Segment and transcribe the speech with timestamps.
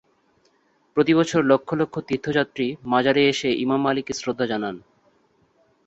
[0.97, 4.75] প্রতি বছর লক্ষ লক্ষ তীর্থযাত্রী মাজারে এসে ইমাম আলীকে শ্রদ্ধা জানান।